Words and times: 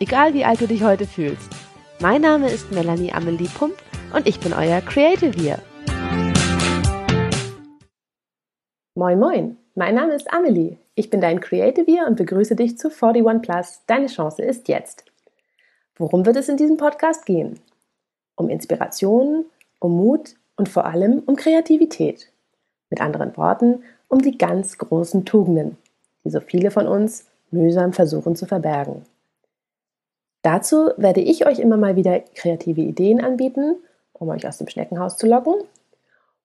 egal 0.00 0.34
wie 0.34 0.44
alt 0.44 0.60
du 0.60 0.66
dich 0.66 0.82
heute 0.82 1.06
fühlst. 1.06 1.50
Mein 2.00 2.20
Name 2.20 2.50
ist 2.50 2.70
Melanie 2.72 3.12
Amelie 3.12 3.48
Pump 3.48 3.74
und 4.14 4.26
ich 4.26 4.38
bin 4.40 4.52
euer 4.52 4.80
Creative 4.80 5.32
hier. 5.32 5.58
Moin 8.94 9.18
Moin, 9.18 9.56
mein 9.74 9.94
Name 9.94 10.14
ist 10.14 10.32
Amelie. 10.32 10.78
Ich 10.94 11.10
bin 11.10 11.20
dein 11.20 11.40
Creative 11.40 11.84
hier 11.84 12.06
und 12.06 12.16
begrüße 12.16 12.56
dich 12.56 12.78
zu 12.78 12.88
41 12.90 13.42
Plus. 13.42 13.80
Deine 13.86 14.06
Chance 14.06 14.42
ist 14.42 14.68
jetzt. 14.68 15.04
Worum 15.96 16.24
wird 16.26 16.36
es 16.36 16.48
in 16.48 16.56
diesem 16.56 16.76
Podcast 16.76 17.26
gehen? 17.26 17.58
Um 18.36 18.48
Inspiration, 18.48 19.46
um 19.80 19.96
Mut 19.96 20.34
und 20.56 20.68
vor 20.68 20.86
allem 20.86 21.22
um 21.26 21.36
Kreativität. 21.36 22.30
Mit 22.90 23.00
anderen 23.00 23.36
Worten, 23.36 23.82
um 24.08 24.22
die 24.22 24.38
ganz 24.38 24.78
großen 24.78 25.24
Tugenden, 25.24 25.76
die 26.24 26.30
so 26.30 26.40
viele 26.40 26.70
von 26.70 26.86
uns 26.86 27.26
mühsam 27.50 27.92
versuchen 27.92 28.36
zu 28.36 28.46
verbergen. 28.46 29.02
Dazu 30.46 30.90
werde 30.96 31.20
ich 31.20 31.44
euch 31.44 31.58
immer 31.58 31.76
mal 31.76 31.96
wieder 31.96 32.20
kreative 32.20 32.80
Ideen 32.80 33.20
anbieten, 33.20 33.82
um 34.12 34.28
euch 34.28 34.46
aus 34.46 34.58
dem 34.58 34.68
Schneckenhaus 34.68 35.16
zu 35.16 35.26
locken. 35.26 35.54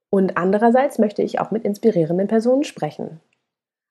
Und 0.10 0.38
andererseits 0.38 0.98
möchte 0.98 1.22
ich 1.22 1.40
auch 1.40 1.52
mit 1.52 1.66
inspirierenden 1.66 2.28
Personen 2.28 2.64
sprechen. 2.64 3.20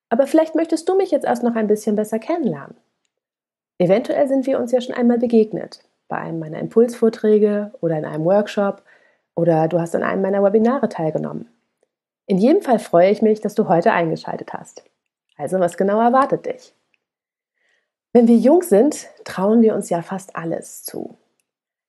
Aber 0.08 0.26
vielleicht 0.26 0.56
möchtest 0.56 0.88
du 0.88 0.96
mich 0.96 1.12
jetzt 1.12 1.26
erst 1.26 1.44
noch 1.44 1.54
ein 1.54 1.68
bisschen 1.68 1.94
besser 1.94 2.18
kennenlernen. 2.18 2.74
Eventuell 3.78 4.26
sind 4.26 4.48
wir 4.48 4.58
uns 4.58 4.72
ja 4.72 4.80
schon 4.80 4.96
einmal 4.96 5.18
begegnet, 5.18 5.84
bei 6.08 6.16
einem 6.16 6.40
meiner 6.40 6.58
Impulsvorträge 6.58 7.70
oder 7.80 7.96
in 7.96 8.04
einem 8.04 8.24
Workshop 8.24 8.82
oder 9.36 9.68
du 9.68 9.78
hast 9.78 9.94
an 9.94 10.02
einem 10.02 10.22
meiner 10.22 10.42
Webinare 10.42 10.88
teilgenommen. 10.88 11.48
In 12.26 12.38
jedem 12.38 12.62
Fall 12.62 12.80
freue 12.80 13.12
ich 13.12 13.22
mich, 13.22 13.42
dass 13.42 13.54
du 13.54 13.68
heute 13.68 13.92
eingeschaltet 13.92 14.54
hast. 14.54 14.82
Also, 15.36 15.60
was 15.60 15.76
genau 15.76 16.00
erwartet 16.00 16.46
dich? 16.46 16.74
Wenn 18.12 18.26
wir 18.26 18.36
jung 18.36 18.62
sind, 18.62 19.06
trauen 19.24 19.62
wir 19.62 19.74
uns 19.74 19.88
ja 19.88 20.02
fast 20.02 20.34
alles 20.34 20.82
zu. 20.82 21.16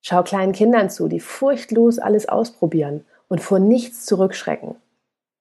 Schau 0.02 0.22
kleinen 0.22 0.52
Kindern 0.52 0.88
zu, 0.88 1.08
die 1.08 1.20
furchtlos 1.20 1.98
alles 1.98 2.28
ausprobieren 2.28 3.04
und 3.28 3.40
vor 3.40 3.58
nichts 3.58 4.04
zurückschrecken. 4.06 4.76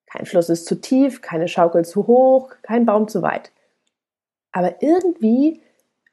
Kein 0.08 0.26
Fluss 0.26 0.50
ist 0.50 0.66
zu 0.66 0.82
tief, 0.82 1.22
keine 1.22 1.48
Schaukel 1.48 1.86
zu 1.86 2.08
hoch, 2.08 2.52
kein 2.64 2.86
Baum 2.86 3.08
zu 3.08 3.22
weit. 3.22 3.52
Aber 4.52 4.82
irgendwie 4.82 5.62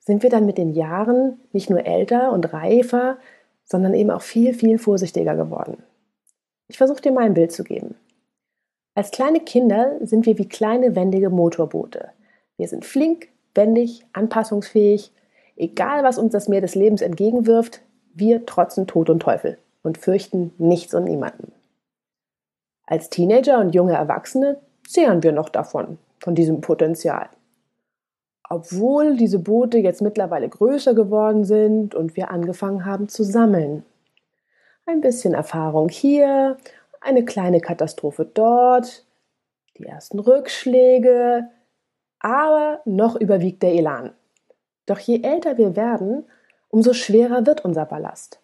sind 0.01 0.23
wir 0.23 0.31
dann 0.31 0.47
mit 0.47 0.59
den 0.59 0.75
Jahren 0.75 1.41
nicht 1.53 1.71
nur 1.71 1.85
älter 1.85 2.33
und 2.33 2.53
reifer, 2.53 3.19
sondern 3.65 3.95
eben 3.95 4.11
auch 4.11 4.23
viel, 4.23 4.55
viel 4.55 4.79
vorsichtiger 4.79 5.35
geworden. 5.35 5.83
Ich 6.69 6.79
versuche 6.79 7.01
dir 7.03 7.13
mal 7.13 7.25
ein 7.25 7.35
Bild 7.35 7.53
zu 7.53 7.65
geben. 7.65 7.97
Als 8.95 9.11
kleine 9.11 9.41
Kinder 9.41 9.97
sind 10.01 10.27
wir 10.27 10.39
wie 10.39 10.49
kleine 10.49 10.95
wendige 10.95 11.31
Motorboote. 11.31 12.11
Wir 12.57 12.69
sind 12.69 12.85
flink, 12.85 13.29
wendig, 13.59 14.07
anpassungsfähig. 14.15 15.13
Egal, 15.57 16.03
was 16.05 16.17
uns 16.17 16.33
das 16.33 16.49
Meer 16.49 16.63
des 16.63 16.75
Lebens 16.75 17.03
entgegenwirft, 17.03 17.83
wir 18.15 18.47
trotzen 18.47 18.87
Tod 18.87 19.11
und 19.11 19.21
Teufel 19.21 19.59
und 19.83 19.99
fürchten 19.99 20.55
nichts 20.57 20.95
und 20.95 21.05
niemanden. 21.05 21.53
Als 22.87 23.11
Teenager 23.11 23.59
und 23.59 23.75
junge 23.75 23.93
Erwachsene 23.93 24.59
zehren 24.87 25.23
wir 25.23 25.33
noch 25.33 25.51
davon, 25.51 25.99
von 26.21 26.35
diesem 26.35 26.63
Potenzial. 26.63 27.29
Obwohl 28.49 29.17
diese 29.17 29.39
Boote 29.39 29.77
jetzt 29.79 30.01
mittlerweile 30.01 30.49
größer 30.49 30.95
geworden 30.95 31.45
sind 31.45 31.95
und 31.95 32.17
wir 32.17 32.31
angefangen 32.31 32.87
haben 32.87 33.09
zu 33.09 33.25
sammeln. 33.25 33.85
Ein 34.87 35.03
bisschen 35.03 35.35
Erfahrung 35.35 35.91
hier, 35.91 36.57
eine 37.01 37.25
kleine 37.25 37.61
Katastrophe 37.61 38.25
dort, 38.25 39.05
die 39.77 39.85
ersten 39.85 40.19
Rückschläge, 40.19 41.49
aber 42.21 42.81
noch 42.85 43.17
überwiegt 43.17 43.63
der 43.63 43.75
Elan. 43.75 44.13
Doch 44.87 44.99
je 44.99 45.23
älter 45.23 45.59
wir 45.59 45.77
werden, 45.77 46.25
umso 46.69 46.93
schwerer 46.93 47.47
wird 47.47 47.65
unser 47.65 47.87
Ballast. 47.87 48.41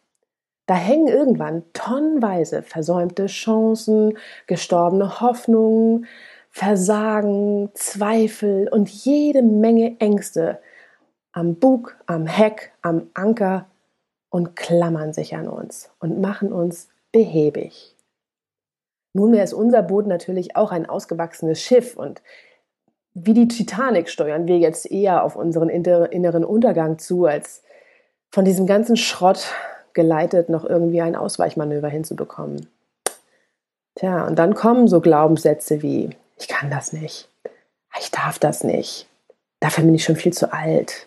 Da 0.66 0.74
hängen 0.74 1.08
irgendwann 1.08 1.62
tonnenweise 1.72 2.62
versäumte 2.62 3.26
Chancen, 3.26 4.16
gestorbene 4.46 5.20
Hoffnungen, 5.20 6.06
Versagen, 6.50 7.70
Zweifel 7.74 8.68
und 8.68 8.88
jede 8.88 9.42
Menge 9.42 9.96
Ängste 9.98 10.60
am 11.32 11.56
Bug, 11.56 11.96
am 12.06 12.26
Heck, 12.26 12.72
am 12.80 13.10
Anker 13.12 13.66
und 14.30 14.56
klammern 14.56 15.12
sich 15.12 15.34
an 15.34 15.48
uns 15.48 15.90
und 15.98 16.20
machen 16.20 16.52
uns 16.52 16.88
behäbig. 17.12 17.96
Nunmehr 19.14 19.44
ist 19.44 19.52
unser 19.52 19.82
Boot 19.82 20.06
natürlich 20.06 20.56
auch 20.56 20.72
ein 20.72 20.88
ausgewachsenes 20.88 21.60
Schiff 21.60 21.96
und 21.96 22.22
wie 23.14 23.34
die 23.34 23.48
Titanic 23.48 24.08
steuern 24.08 24.46
wir 24.46 24.58
jetzt 24.58 24.90
eher 24.90 25.24
auf 25.24 25.36
unseren 25.36 25.68
inneren 25.68 26.44
Untergang 26.44 26.98
zu, 26.98 27.26
als 27.26 27.62
von 28.30 28.44
diesem 28.44 28.66
ganzen 28.66 28.96
Schrott 28.96 29.46
geleitet 29.92 30.48
noch 30.48 30.64
irgendwie 30.64 31.00
ein 31.00 31.14
Ausweichmanöver 31.14 31.88
hinzubekommen. 31.88 32.68
Tja, 33.94 34.26
und 34.26 34.38
dann 34.38 34.54
kommen 34.54 34.88
so 34.88 35.00
Glaubenssätze 35.00 35.82
wie, 35.82 36.10
ich 36.38 36.48
kann 36.48 36.68
das 36.70 36.92
nicht, 36.92 37.28
ich 38.00 38.10
darf 38.10 38.40
das 38.40 38.64
nicht, 38.64 39.06
dafür 39.60 39.84
bin 39.84 39.94
ich 39.94 40.02
schon 40.02 40.16
viel 40.16 40.32
zu 40.32 40.52
alt, 40.52 41.06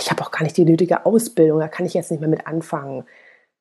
ich 0.00 0.10
habe 0.10 0.22
auch 0.22 0.30
gar 0.30 0.42
nicht 0.42 0.56
die 0.56 0.64
nötige 0.64 1.06
Ausbildung, 1.06 1.60
da 1.60 1.68
kann 1.68 1.86
ich 1.86 1.94
jetzt 1.94 2.10
nicht 2.10 2.20
mehr 2.20 2.28
mit 2.28 2.46
anfangen. 2.46 3.04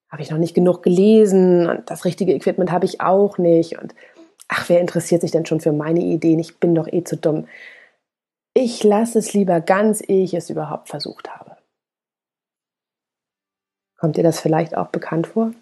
Habe 0.10 0.22
ich 0.22 0.30
noch 0.30 0.38
nicht 0.38 0.54
genug 0.54 0.84
gelesen 0.84 1.68
und 1.68 1.90
das 1.90 2.06
richtige 2.06 2.34
Equipment 2.34 2.72
habe 2.72 2.86
ich 2.86 3.02
auch 3.02 3.38
nicht. 3.38 3.80
Und 3.80 3.96
ach, 4.48 4.70
wer 4.70 4.80
interessiert 4.80 5.22
sich 5.22 5.32
denn 5.32 5.46
schon 5.46 5.60
für 5.60 5.72
meine 5.72 6.02
Ideen? 6.02 6.40
Ich 6.40 6.60
bin 6.60 6.76
doch 6.76 6.88
eh 6.88 7.04
zu 7.04 7.18
dumm. 7.18 7.48
Ich 8.54 8.84
lasse 8.84 9.20
es 9.20 9.34
lieber 9.34 9.62
ganz, 9.62 10.02
ehe 10.08 10.24
ich 10.24 10.34
es 10.34 10.50
überhaupt 10.50 10.90
versucht 10.90 11.30
habe. 11.30 11.58
Kommt 13.98 14.18
dir 14.18 14.24
das 14.24 14.40
vielleicht 14.40 14.76
auch 14.78 14.90
bekannt 14.90 15.28
vor? 15.28 15.54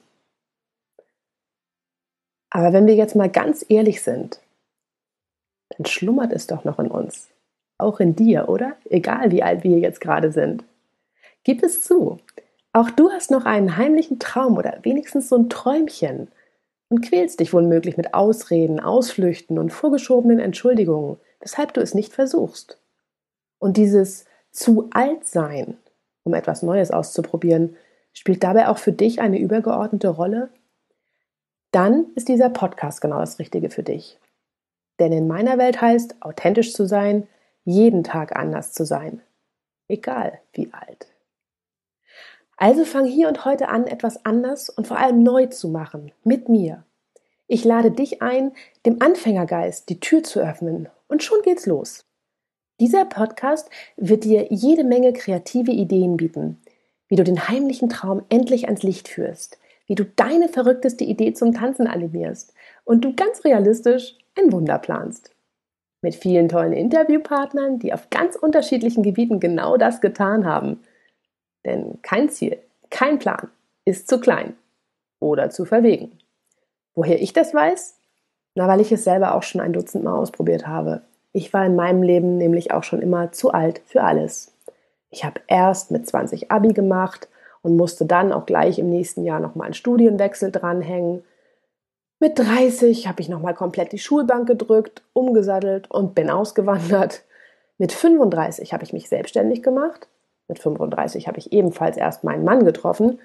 Aber 2.49 2.73
wenn 2.73 2.87
wir 2.87 2.95
jetzt 2.95 3.15
mal 3.15 3.29
ganz 3.29 3.65
ehrlich 3.69 4.01
sind, 4.01 4.41
dann 5.69 5.85
schlummert 5.85 6.33
es 6.33 6.47
doch 6.47 6.65
noch 6.65 6.79
in 6.79 6.91
uns. 6.91 7.29
Auch 7.77 7.99
in 7.99 8.15
dir, 8.15 8.49
oder? 8.49 8.75
Egal 8.89 9.31
wie 9.31 9.41
alt 9.41 9.63
wir 9.63 9.79
jetzt 9.79 10.01
gerade 10.01 10.31
sind. 10.31 10.65
Gib 11.43 11.63
es 11.63 11.83
zu. 11.83 12.19
Auch 12.73 12.89
du 12.89 13.09
hast 13.09 13.31
noch 13.31 13.45
einen 13.45 13.77
heimlichen 13.77 14.19
Traum 14.19 14.57
oder 14.57 14.79
wenigstens 14.83 15.29
so 15.29 15.37
ein 15.37 15.49
Träumchen 15.49 16.27
und 16.91 17.01
quälst 17.01 17.39
dich 17.39 17.53
womöglich 17.53 17.95
mit 17.95 18.13
Ausreden, 18.13 18.81
Ausflüchten 18.81 19.57
und 19.57 19.71
vorgeschobenen 19.71 20.39
Entschuldigungen, 20.39 21.15
weshalb 21.39 21.73
du 21.73 21.79
es 21.79 21.93
nicht 21.93 22.13
versuchst. 22.13 22.79
Und 23.59 23.77
dieses 23.77 24.25
zu 24.51 24.89
alt 24.91 25.25
sein, 25.25 25.77
um 26.23 26.33
etwas 26.33 26.63
Neues 26.63 26.91
auszuprobieren, 26.91 27.77
spielt 28.11 28.43
dabei 28.43 28.67
auch 28.67 28.77
für 28.77 28.91
dich 28.91 29.21
eine 29.21 29.39
übergeordnete 29.39 30.09
Rolle? 30.09 30.49
Dann 31.71 32.07
ist 32.15 32.27
dieser 32.27 32.49
Podcast 32.49 32.99
genau 32.99 33.21
das 33.21 33.39
Richtige 33.39 33.69
für 33.69 33.83
dich. 33.83 34.19
Denn 34.99 35.13
in 35.13 35.27
meiner 35.27 35.57
Welt 35.57 35.79
heißt, 35.79 36.21
authentisch 36.21 36.73
zu 36.73 36.85
sein, 36.85 37.25
jeden 37.63 38.03
Tag 38.03 38.35
anders 38.35 38.73
zu 38.73 38.83
sein. 38.83 39.21
Egal 39.87 40.41
wie 40.51 40.69
alt. 40.73 41.10
Also 42.61 42.85
fang 42.85 43.05
hier 43.05 43.27
und 43.27 43.43
heute 43.43 43.69
an, 43.69 43.87
etwas 43.87 44.23
anders 44.23 44.69
und 44.69 44.85
vor 44.85 44.99
allem 44.99 45.23
neu 45.23 45.47
zu 45.47 45.67
machen, 45.67 46.11
mit 46.23 46.47
mir. 46.47 46.83
Ich 47.47 47.65
lade 47.65 47.89
dich 47.89 48.21
ein, 48.21 48.51
dem 48.85 49.01
Anfängergeist 49.01 49.89
die 49.89 49.99
Tür 49.99 50.21
zu 50.21 50.41
öffnen 50.41 50.87
und 51.07 51.23
schon 51.23 51.41
geht's 51.41 51.65
los. 51.65 52.05
Dieser 52.79 53.05
Podcast 53.05 53.67
wird 53.97 54.25
dir 54.25 54.45
jede 54.51 54.83
Menge 54.83 55.11
kreative 55.11 55.71
Ideen 55.71 56.17
bieten, 56.17 56.61
wie 57.07 57.15
du 57.15 57.23
den 57.23 57.47
heimlichen 57.47 57.89
Traum 57.89 58.21
endlich 58.29 58.65
ans 58.65 58.83
Licht 58.83 59.07
führst, 59.07 59.57
wie 59.87 59.95
du 59.95 60.05
deine 60.05 60.47
verrückteste 60.47 61.03
Idee 61.03 61.33
zum 61.33 61.55
Tanzen 61.55 61.87
animierst 61.87 62.53
und 62.83 63.03
du 63.03 63.15
ganz 63.15 63.43
realistisch 63.43 64.19
ein 64.37 64.51
Wunder 64.51 64.77
planst. 64.77 65.31
Mit 66.03 66.13
vielen 66.13 66.47
tollen 66.47 66.73
Interviewpartnern, 66.73 67.79
die 67.79 67.91
auf 67.91 68.11
ganz 68.11 68.35
unterschiedlichen 68.35 69.01
Gebieten 69.01 69.39
genau 69.39 69.77
das 69.77 69.99
getan 69.99 70.45
haben– 70.45 70.81
denn 71.65 72.01
kein 72.01 72.29
Ziel, 72.29 72.59
kein 72.89 73.19
Plan 73.19 73.49
ist 73.85 74.07
zu 74.07 74.19
klein 74.19 74.55
oder 75.19 75.49
zu 75.49 75.65
verwegen. 75.65 76.17
Woher 76.93 77.21
ich 77.21 77.33
das 77.33 77.53
weiß? 77.53 77.97
Na, 78.55 78.67
weil 78.67 78.81
ich 78.81 78.91
es 78.91 79.03
selber 79.03 79.35
auch 79.35 79.43
schon 79.43 79.61
ein 79.61 79.73
Dutzend 79.73 80.03
Mal 80.03 80.17
ausprobiert 80.17 80.67
habe. 80.67 81.01
Ich 81.33 81.53
war 81.53 81.65
in 81.65 81.75
meinem 81.75 82.03
Leben 82.03 82.37
nämlich 82.37 82.71
auch 82.71 82.83
schon 82.83 83.01
immer 83.01 83.31
zu 83.31 83.51
alt 83.51 83.81
für 83.85 84.03
alles. 84.03 84.53
Ich 85.09 85.23
habe 85.23 85.41
erst 85.47 85.91
mit 85.91 86.07
20 86.07 86.51
Abi 86.51 86.73
gemacht 86.73 87.29
und 87.61 87.77
musste 87.77 88.05
dann 88.05 88.33
auch 88.33 88.45
gleich 88.45 88.79
im 88.79 88.89
nächsten 88.89 89.23
Jahr 89.23 89.39
nochmal 89.39 89.65
einen 89.65 89.73
Studienwechsel 89.73 90.51
dranhängen. 90.51 91.23
Mit 92.19 92.37
30 92.37 93.07
habe 93.07 93.21
ich 93.21 93.29
nochmal 93.29 93.53
komplett 93.53 93.93
die 93.93 93.99
Schulbank 93.99 94.47
gedrückt, 94.47 95.01
umgesattelt 95.13 95.89
und 95.89 96.13
bin 96.13 96.29
ausgewandert. 96.29 97.23
Mit 97.77 97.91
35 97.91 98.73
habe 98.73 98.83
ich 98.83 98.93
mich 98.93 99.09
selbstständig 99.09 99.63
gemacht. 99.63 100.07
Mit 100.51 100.59
35 100.59 101.29
habe 101.29 101.39
ich 101.39 101.53
ebenfalls 101.53 101.95
erst 101.95 102.25
meinen 102.25 102.43
Mann 102.43 102.65
getroffen. 102.65 103.19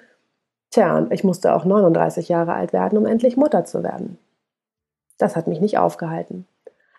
Tja, 0.70 0.96
und 0.96 1.12
ich 1.12 1.25
musste 1.25 1.56
auch 1.56 1.64
39 1.64 2.28
Jahre 2.28 2.52
alt 2.52 2.73
werden, 2.73 2.96
um 2.96 3.05
endlich 3.05 3.37
Mutter 3.37 3.64
zu 3.64 3.82
werden. 3.82 4.17
Das 5.19 5.34
hat 5.34 5.49
mich 5.49 5.61
nicht 5.61 5.76
aufgehalten. 5.76 6.46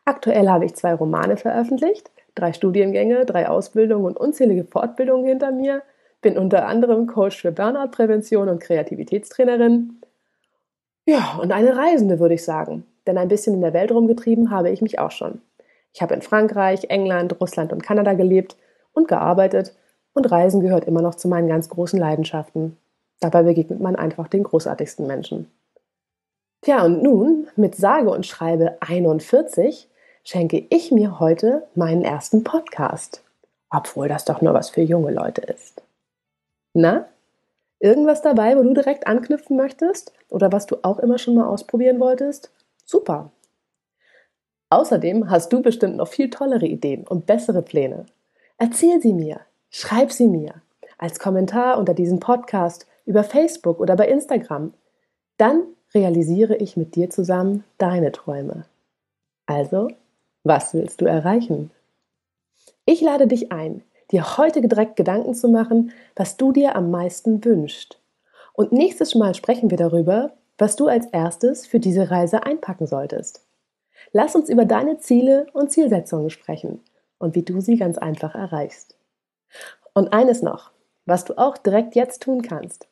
Aktuell 0.03 0.50
habe 0.50 0.65
ich 0.65 0.75
zwei 0.75 0.94
Romane 0.94 1.38
veröffentlicht, 1.38 2.12
drei 2.35 2.51
Studiengänge, 2.51 3.25
drei 3.25 3.47
Ausbildungen 3.47 4.03
und 4.03 4.18
unzählige 4.18 4.65
Fortbildungen 4.65 5.25
hinter 5.25 5.53
mir, 5.53 5.81
bin 6.21 6.38
unter 6.38 6.68
anderem 6.68 7.07
Coach 7.07 7.39
für 7.39 7.53
Burnout-Prävention 7.53 8.50
und 8.50 8.59
Kreativitätstrainerin. 8.59 10.01
Ja, 11.06 11.39
und 11.41 11.53
eine 11.53 11.77
Reisende, 11.77 12.19
würde 12.19 12.35
ich 12.35 12.44
sagen. 12.44 12.83
Denn 13.06 13.18
ein 13.18 13.30
bisschen 13.30 13.53
in 13.53 13.62
der 13.62 13.71
Welt 13.71 13.94
rumgetrieben 13.94 14.51
habe 14.51 14.71
ich 14.71 14.81
mich 14.81 15.00
auch 15.00 15.12
schon. 15.12 15.39
Ich 15.94 16.01
habe 16.01 16.15
in 16.15 16.21
Frankreich, 16.21 16.89
England, 16.89 17.39
Russland 17.39 17.71
und 17.71 17.81
Kanada 17.81 18.13
gelebt 18.13 18.57
und 18.91 19.07
gearbeitet 19.07 19.73
und 20.17 20.29
Reisen 20.31 20.59
gehört 20.59 20.85
immer 20.85 21.01
noch 21.01 21.15
zu 21.15 21.27
meinen 21.27 21.47
ganz 21.47 21.69
großen 21.69 21.99
Leidenschaften. 21.99 22.75
Dabei 23.19 23.43
begegnet 23.43 23.79
man 23.79 23.95
einfach 23.95 24.27
den 24.27 24.43
großartigsten 24.43 25.07
Menschen. 25.07 25.49
Tja, 26.61 26.83
und 26.83 27.01
nun, 27.01 27.47
mit 27.55 27.75
sage 27.75 28.09
und 28.09 28.25
schreibe 28.25 28.77
41, 28.81 29.87
schenke 30.23 30.65
ich 30.69 30.91
mir 30.91 31.19
heute 31.19 31.67
meinen 31.75 32.03
ersten 32.03 32.43
Podcast. 32.43 33.23
Obwohl 33.69 34.07
das 34.07 34.25
doch 34.25 34.41
nur 34.41 34.53
was 34.53 34.69
für 34.69 34.81
junge 34.81 35.11
Leute 35.11 35.41
ist. 35.41 35.81
Na? 36.73 37.05
Irgendwas 37.79 38.21
dabei, 38.21 38.57
wo 38.57 38.63
du 38.63 38.73
direkt 38.73 39.07
anknüpfen 39.07 39.55
möchtest? 39.55 40.13
Oder 40.29 40.51
was 40.51 40.65
du 40.65 40.77
auch 40.81 40.99
immer 40.99 41.17
schon 41.17 41.35
mal 41.35 41.47
ausprobieren 41.47 41.99
wolltest? 41.99 42.51
Super. 42.85 43.31
Außerdem 44.69 45.29
hast 45.29 45.53
du 45.53 45.61
bestimmt 45.61 45.97
noch 45.97 46.07
viel 46.07 46.29
tollere 46.29 46.65
Ideen 46.65 47.05
und 47.07 47.25
bessere 47.25 47.61
Pläne. 47.61 48.05
Erzähl 48.57 49.01
sie 49.01 49.13
mir, 49.13 49.41
schreib 49.69 50.11
sie 50.11 50.27
mir 50.27 50.61
als 50.97 51.19
Kommentar 51.19 51.77
unter 51.77 51.93
diesem 51.93 52.19
Podcast 52.19 52.87
über 53.05 53.23
Facebook 53.23 53.79
oder 53.79 53.95
bei 53.95 54.07
Instagram. 54.07 54.73
Dann 55.37 55.63
realisiere 55.93 56.55
ich 56.55 56.77
mit 56.77 56.95
dir 56.95 57.09
zusammen 57.09 57.63
deine 57.77 58.11
Träume. 58.11 58.65
Also, 59.45 59.89
was 60.43 60.73
willst 60.73 61.01
du 61.01 61.05
erreichen? 61.05 61.71
Ich 62.85 63.01
lade 63.01 63.27
dich 63.27 63.51
ein, 63.51 63.83
dir 64.11 64.37
heute 64.37 64.61
direkt 64.61 64.95
Gedanken 64.95 65.33
zu 65.33 65.49
machen, 65.49 65.91
was 66.15 66.37
du 66.37 66.51
dir 66.51 66.75
am 66.75 66.91
meisten 66.91 67.43
wünschst. 67.43 67.99
Und 68.53 68.71
nächstes 68.71 69.15
Mal 69.15 69.35
sprechen 69.35 69.69
wir 69.69 69.77
darüber, 69.77 70.33
was 70.57 70.75
du 70.75 70.87
als 70.87 71.05
erstes 71.07 71.67
für 71.67 71.79
diese 71.79 72.09
Reise 72.09 72.43
einpacken 72.43 72.87
solltest. 72.87 73.45
Lass 74.11 74.35
uns 74.35 74.49
über 74.49 74.65
deine 74.65 74.97
Ziele 74.97 75.47
und 75.53 75.71
Zielsetzungen 75.71 76.29
sprechen 76.29 76.81
und 77.19 77.35
wie 77.35 77.43
du 77.43 77.61
sie 77.61 77.77
ganz 77.77 77.97
einfach 77.97 78.35
erreichst. 78.35 78.96
Und 79.94 80.13
eines 80.13 80.41
noch, 80.41 80.71
was 81.05 81.25
du 81.25 81.38
auch 81.38 81.57
direkt 81.57 81.95
jetzt 81.95 82.21
tun 82.21 82.41
kannst. 82.41 82.88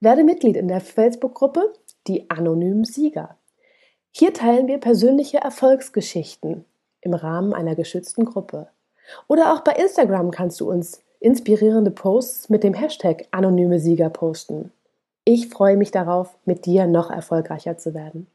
Werde 0.00 0.24
Mitglied 0.24 0.56
in 0.56 0.68
der 0.68 0.80
Facebook-Gruppe 0.80 1.72
Die 2.06 2.30
anonymen 2.30 2.84
Sieger. 2.84 3.36
Hier 4.10 4.34
teilen 4.34 4.66
wir 4.66 4.78
persönliche 4.78 5.38
Erfolgsgeschichten 5.38 6.64
im 7.00 7.14
Rahmen 7.14 7.54
einer 7.54 7.74
geschützten 7.76 8.24
Gruppe. 8.24 8.68
Oder 9.28 9.52
auch 9.52 9.60
bei 9.60 9.72
Instagram 9.72 10.30
kannst 10.30 10.60
du 10.60 10.70
uns 10.70 11.02
inspirierende 11.20 11.90
Posts 11.90 12.48
mit 12.48 12.64
dem 12.64 12.74
Hashtag 12.74 13.26
anonyme 13.30 13.78
Sieger 13.78 14.10
posten. 14.10 14.72
Ich 15.24 15.48
freue 15.48 15.76
mich 15.76 15.90
darauf, 15.90 16.36
mit 16.44 16.66
dir 16.66 16.86
noch 16.86 17.10
erfolgreicher 17.10 17.76
zu 17.76 17.94
werden. 17.94 18.26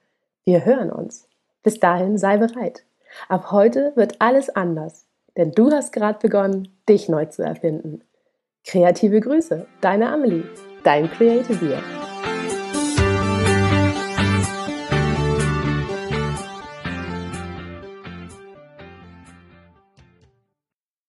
Wir 0.43 0.65
hören 0.65 0.91
uns. 0.91 1.27
Bis 1.63 1.79
dahin 1.79 2.17
sei 2.17 2.37
bereit. 2.37 2.83
Ab 3.27 3.51
heute 3.51 3.91
wird 3.95 4.21
alles 4.21 4.49
anders, 4.49 5.05
denn 5.37 5.51
du 5.51 5.71
hast 5.71 5.91
gerade 5.91 6.19
begonnen, 6.19 6.69
dich 6.87 7.09
neu 7.09 7.25
zu 7.25 7.43
erfinden. 7.43 8.01
Kreative 8.65 9.19
Grüße, 9.21 9.67
deine 9.81 10.09
Amelie, 10.09 10.43
dein 10.83 11.09
Creative 11.11 11.65
Year. 11.65 12.04